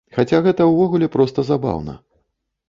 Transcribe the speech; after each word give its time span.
Хаця 0.17 0.37
гэта 0.45 0.65
ўвогуле 0.69 1.09
проста 1.17 1.45
забаўна. 1.51 1.93